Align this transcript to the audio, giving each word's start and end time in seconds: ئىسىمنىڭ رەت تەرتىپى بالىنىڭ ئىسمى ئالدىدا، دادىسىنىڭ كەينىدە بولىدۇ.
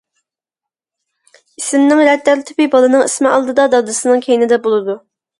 ئىسىمنىڭ 1.59 2.01
رەت 2.07 2.23
تەرتىپى 2.29 2.67
بالىنىڭ 2.75 3.03
ئىسمى 3.09 3.29
ئالدىدا، 3.33 3.67
دادىسىنىڭ 3.75 4.25
كەينىدە 4.29 4.59
بولىدۇ. 4.65 4.97